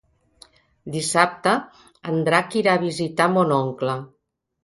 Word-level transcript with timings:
Dissabte 0.95 1.53
en 2.13 2.17
Drac 2.29 2.57
irà 2.61 2.75
a 2.79 2.83
visitar 2.87 3.31
mon 3.35 3.53
oncle. 3.61 3.99